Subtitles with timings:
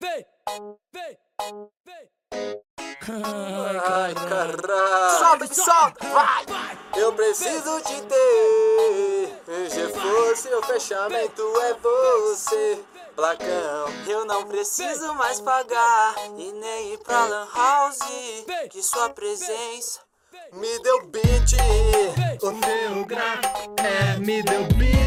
[0.00, 0.26] vem,
[0.92, 1.18] vem,
[1.84, 2.10] vem.
[3.84, 5.40] Ai, caralho.
[5.40, 6.44] Me solta, vai.
[6.96, 9.42] Eu preciso te ter.
[9.72, 12.84] Reforço, seu fechamento é você.
[13.16, 17.98] Placão, eu não preciso mais pagar e nem ir pra Lan House.
[18.70, 20.00] Que sua presença
[20.52, 21.56] me deu beat.
[22.42, 23.49] O gráfico é,
[24.20, 25.00] me deu beat.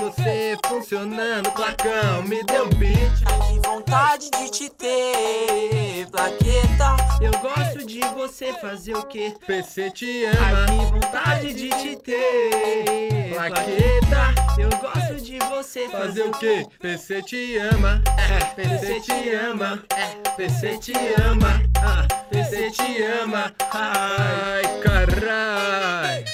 [0.00, 3.22] Você funcionando, placão, me deu beat.
[3.26, 6.96] Ai, que vontade de te ter, plaqueta.
[7.20, 9.34] Eu gosto de você fazer o que?
[9.46, 10.66] PC te ama.
[10.68, 14.34] Ai, que vontade de te ter, plaqueta.
[14.58, 16.66] Eu gosto de você fazer o que?
[16.78, 18.02] PC te ama.
[18.18, 19.82] É, PC te ama.
[19.90, 21.62] É, PC te ama.
[21.76, 23.52] Ah, PC te ama.
[23.72, 26.24] Ai, carai.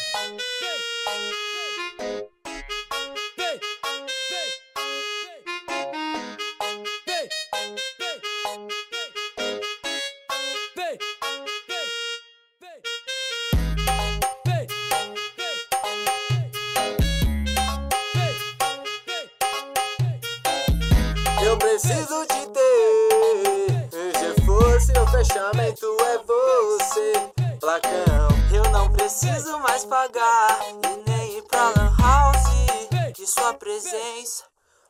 [21.49, 23.89] Eu preciso te ter.
[24.21, 27.13] Reforço, seu fechamento é você.
[27.59, 33.15] Placão, eu não preciso mais pagar e nem ir pra Lan House.
[33.15, 34.45] Que sua presença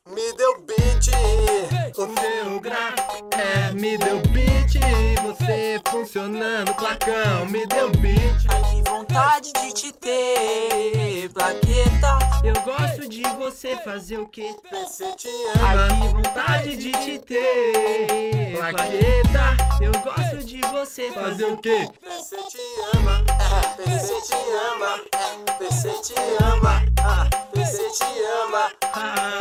[0.09, 1.09] me deu beat.
[1.97, 4.79] O seu gráfico é, me deu beat.
[5.23, 8.47] Você funcionando, placão, me deu beat.
[8.49, 12.19] Ai, que vontade de te ter, plaqueta.
[12.45, 14.55] Eu gosto de você fazer o que?
[14.71, 15.29] PC te
[15.61, 15.89] Ai, ama.
[15.89, 19.57] que vontade de te ter, plaqueta.
[19.81, 21.89] Eu gosto de você fazer o que?
[22.01, 24.35] PC te ama, é, PC te
[24.75, 28.05] ama, é, PC te ama, ah, PC te
[28.45, 29.38] ama.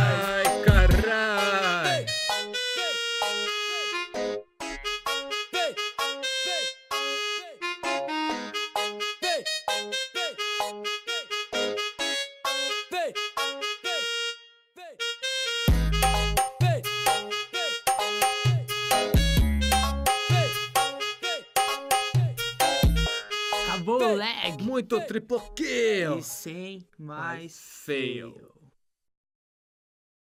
[23.96, 24.62] Lag.
[24.64, 26.18] Muito triple kill.
[26.20, 28.34] E sem mais Fail.
[28.34, 28.57] fail.